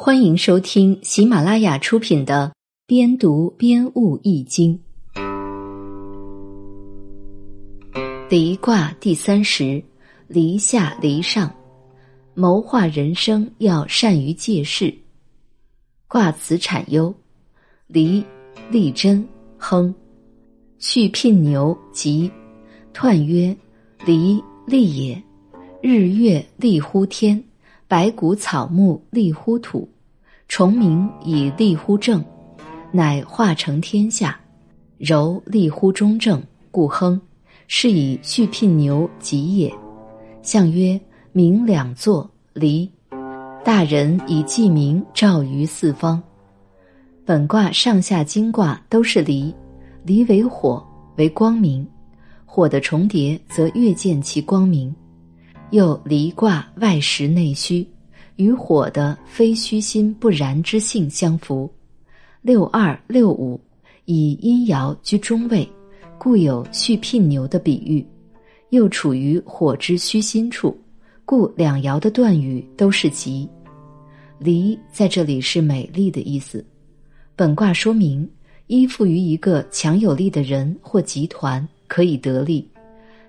[0.00, 2.52] 欢迎收听喜马拉雅出品的
[2.86, 4.78] 《边读边悟易经》。
[8.30, 9.82] 离卦第三十，
[10.28, 11.52] 离下离上，
[12.34, 14.94] 谋划人生要善于借势。
[16.06, 17.12] 卦辞产忧，
[17.88, 18.24] 离，
[18.70, 19.26] 利贞，
[19.58, 19.92] 亨，
[20.78, 22.30] 去聘牛，吉。
[22.94, 23.54] 彖曰：
[24.06, 25.20] 离，利也。
[25.82, 27.42] 日月利乎天。
[27.88, 29.88] 白骨草木立乎土，
[30.46, 32.22] 虫鸣以立乎正，
[32.92, 34.38] 乃化成天下。
[34.98, 37.18] 柔立乎中正，故亨。
[37.66, 39.74] 是以续聘牛吉也。
[40.42, 41.00] 象曰：
[41.32, 42.90] 明两作，离。
[43.64, 46.22] 大人以记名照于四方。
[47.24, 49.54] 本卦上下金卦都是离，
[50.04, 51.86] 离为火，为光明。
[52.44, 54.94] 火的重叠则越见其光明。
[55.70, 57.86] 又离卦外实内虚，
[58.36, 61.70] 与火的非虚心不然之性相符。
[62.40, 63.60] 六二六五
[64.06, 65.68] 以阴爻居中位，
[66.16, 68.06] 故有续聘牛的比喻。
[68.70, 70.78] 又处于火之虚心处，
[71.24, 73.48] 故两爻的断语都是吉。
[74.38, 76.64] 离在这里是美丽的意思。
[77.36, 78.28] 本卦说明，
[78.68, 82.66] 依附于一个强有力的人或集团可以得利，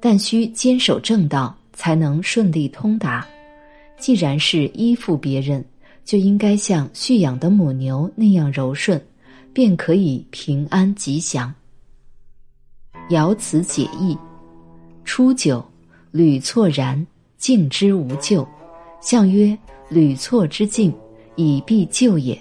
[0.00, 1.54] 但需坚守正道。
[1.72, 3.26] 才能顺利通达。
[3.98, 5.64] 既然是依附别人，
[6.04, 9.00] 就应该像蓄养的母牛那样柔顺，
[9.52, 11.54] 便可以平安吉祥。
[13.10, 14.16] 爻辞解义：
[15.04, 15.64] 初九，
[16.10, 17.06] 履错然，
[17.36, 18.46] 敬之无咎。
[19.00, 19.56] 象曰：
[19.88, 20.92] 履错之敬，
[21.36, 22.36] 以必救也。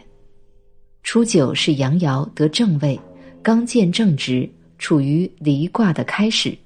[1.04, 3.00] 初九是阳爻得正位，
[3.42, 6.58] 刚健正直，处于离卦的开始。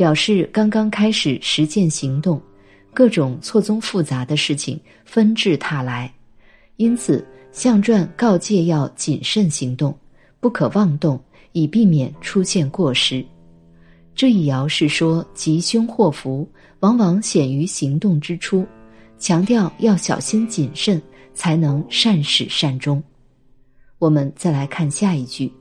[0.00, 2.40] 表示刚刚开始实践行动，
[2.94, 6.10] 各种错综复杂的事情纷至沓来，
[6.76, 9.94] 因此象传告诫要谨慎行动，
[10.40, 13.22] 不可妄动，以避免出现过失。
[14.14, 18.66] 这一爻是说吉凶祸福往往显于行动之初，
[19.18, 20.98] 强调要小心谨慎，
[21.34, 23.02] 才能善始善终。
[23.98, 25.52] 我们再来看下一句：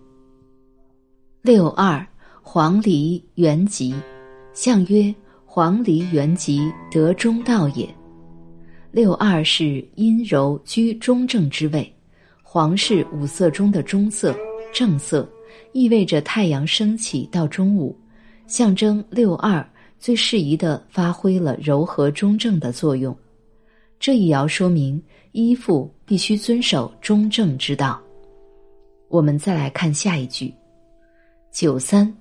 [1.41, 2.07] 六二
[2.41, 3.93] 黄鹂原吉。
[4.61, 5.15] 象曰：
[5.45, 6.59] 黄鹂元吉，
[6.91, 7.87] 得中道也。
[8.91, 11.89] 六二是阴柔居中正之位，
[12.43, 14.35] 黄是五色中的中色，
[14.73, 15.25] 正色，
[15.71, 17.97] 意味着太阳升起到中午，
[18.47, 19.65] 象征六二
[19.97, 23.17] 最适宜的发挥了柔和中正的作用。
[23.97, 27.97] 这一爻说明依附必须遵守中正之道。
[29.07, 30.53] 我们再来看下一句：
[31.49, 32.13] 九三，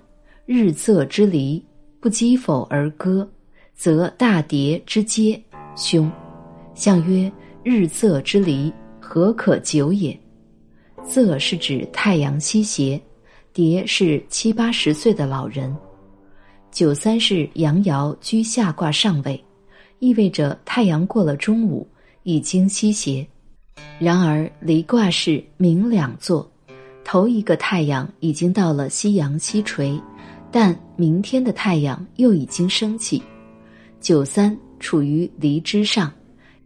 [0.45, 1.61] 日昃之离。
[2.01, 3.29] 不击否而歌，
[3.75, 5.41] 则大蝶之阶
[5.75, 6.09] 凶。
[6.73, 7.29] 象曰：
[7.61, 8.71] 日昃之离，
[9.01, 10.17] 何可久也？
[11.05, 13.01] 昃是指太阳西斜，
[13.51, 15.75] 蝶是七八十岁的老人。
[16.71, 19.43] 九三是阳爻居下卦上位，
[19.99, 21.85] 意味着太阳过了中午，
[22.23, 23.27] 已经西斜。
[23.99, 26.49] 然而离卦是明两座，
[27.03, 29.99] 头一个太阳已经到了夕阳西垂。
[30.51, 33.23] 但明天的太阳又已经升起，
[34.01, 36.11] 九三处于离之上，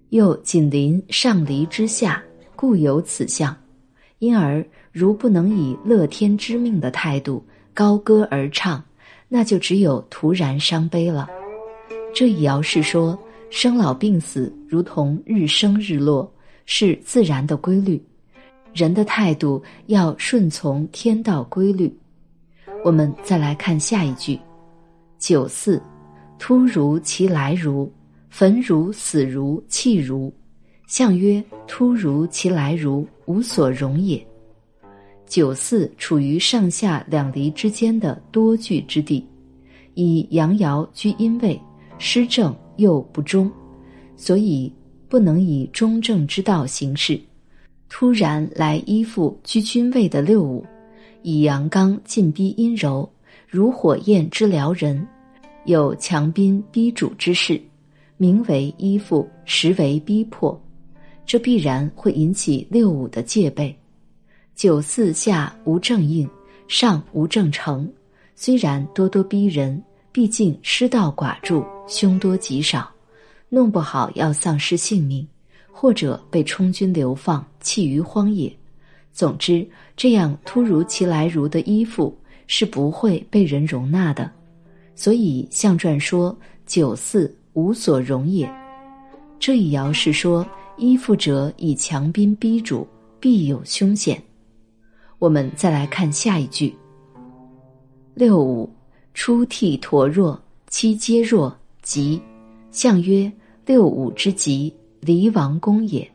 [0.10, 2.20] 又紧邻上离之下，
[2.56, 3.56] 故有此象。
[4.18, 7.46] 因而，如不能以乐天知命的态度
[7.76, 8.84] 高歌而唱，
[9.30, 11.30] 那就只有徒然伤悲了。
[12.12, 13.16] 这一爻是说，
[13.52, 16.28] 生老病死如同日升日落，
[16.66, 18.04] 是自然的规律，
[18.74, 21.96] 人的态度要顺从天道规律。
[22.84, 24.38] 我们再来看下一句：
[25.18, 25.82] 九四，
[26.38, 27.90] 突如其来如，
[28.30, 30.32] 焚如死如弃如。
[30.86, 34.22] 象曰：突如其来如，无所容也。
[35.26, 39.26] 九四处于上下两离之间的多聚之地，
[39.94, 41.60] 以阳爻居阴位，
[41.98, 43.50] 失正又不中，
[44.18, 44.72] 所以
[45.08, 47.18] 不能以中正之道行事。
[47.88, 50.66] 突然来依附居君位的六五。
[51.24, 53.10] 以阳刚进逼阴柔，
[53.48, 55.08] 如火焰之燎人，
[55.66, 57.60] 有强兵逼主之势，
[58.18, 60.62] 名为依附，实为逼迫，
[61.26, 63.76] 这必然会引起六五的戒备。
[64.56, 66.30] 九四下无正应，
[66.68, 67.90] 上无正成，
[68.36, 69.82] 虽然咄咄逼人，
[70.12, 72.88] 毕竟失道寡助，凶多吉少，
[73.50, 75.28] 弄不好要丧失性命，
[75.72, 78.56] 或者被充军流放，弃于荒野。
[79.14, 79.66] 总之，
[79.96, 82.18] 这样突如其来如的依附
[82.48, 84.30] 是不会被人容纳的，
[84.96, 88.52] 所以象传说九四无所容也。
[89.40, 90.46] 这一爻是说
[90.78, 92.88] 依附者以强兵逼主，
[93.20, 94.22] 必有凶险。
[95.20, 96.76] 我们再来看下一句。
[98.16, 98.68] 六五
[99.14, 102.20] 出涕陀弱，妻皆弱，吉。
[102.72, 103.32] 象曰：
[103.66, 106.10] 六五之吉，离王公也。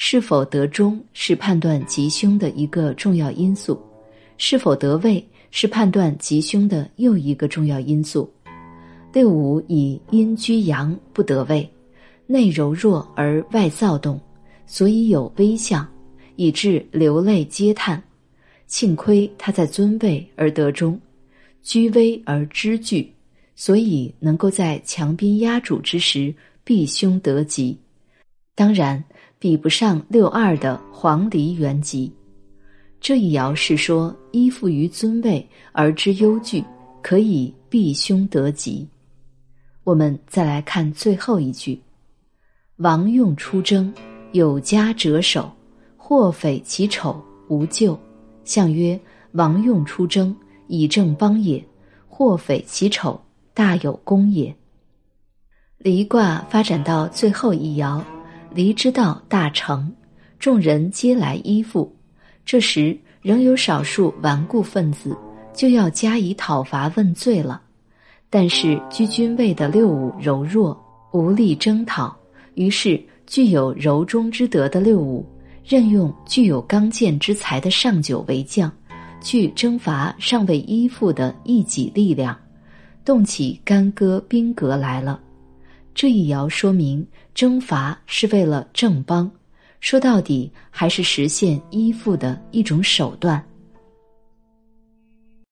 [0.00, 3.76] 是否得中是判断吉凶的一个重要因素，
[4.36, 8.32] 是否得位是判断吉凶的又一个重要因素。
[9.12, 11.68] 六五以阴居阳，不得位。
[12.28, 14.20] 内柔弱而外躁动，
[14.66, 15.86] 所以有微相，
[16.36, 18.00] 以致流泪嗟叹。
[18.68, 20.98] 幸亏他在尊位而得中，
[21.60, 23.12] 居危而知惧，
[23.56, 27.76] 所以能够在强兵压主之时避凶得吉。
[28.54, 29.02] 当然
[29.38, 32.12] 比不上六二的黄鹂元吉。
[33.00, 36.64] 这一爻是说依附于尊位而知忧惧，
[37.00, 38.86] 可以避凶得吉。
[39.84, 41.80] 我们再来看最后一句。
[42.78, 43.92] 王用出征，
[44.32, 45.50] 有家者守，
[45.96, 47.98] 或匪其丑，无咎。
[48.44, 48.98] 相曰：
[49.32, 50.34] 王用出征，
[50.66, 51.62] 以正邦也；
[52.08, 53.20] 或匪其丑，
[53.54, 54.54] 大有功也。
[55.78, 58.02] 离卦发展到最后一爻，
[58.58, 59.88] 离之道大成，
[60.40, 61.94] 众人皆来依附。
[62.44, 65.16] 这时仍有少数顽固分子，
[65.54, 67.62] 就要加以讨伐问罪了。
[68.28, 70.76] 但是居君位的六五柔弱，
[71.12, 72.12] 无力征讨。
[72.54, 75.24] 于是，具有柔中之德的六五，
[75.64, 78.68] 任用具有刚健之才的上九为将，
[79.20, 82.36] 去征伐尚未依附的一己力量，
[83.04, 85.20] 动起干戈兵革来了。
[85.98, 87.04] 这一爻说明，
[87.34, 89.28] 征伐是为了正邦，
[89.80, 93.44] 说到底还是实现依附的一种手段。